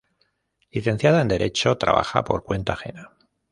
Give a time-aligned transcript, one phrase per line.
[0.71, 3.11] Licenciada en Derecho, trabaja por cuenta ajena.